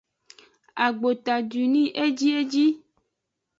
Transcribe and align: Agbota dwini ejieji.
Agbota 0.85 1.33
dwini 1.49 1.83
ejieji. 2.03 2.65